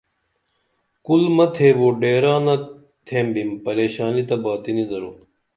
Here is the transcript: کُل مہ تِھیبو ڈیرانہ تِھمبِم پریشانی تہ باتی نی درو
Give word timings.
کُل 1.05 1.23
مہ 1.35 1.45
تِھیبو 1.53 1.87
ڈیرانہ 2.01 2.55
تِھمبِم 3.07 3.49
پریشانی 3.65 4.23
تہ 4.27 4.35
باتی 4.43 4.71
نی 4.75 4.83
درو 4.89 5.11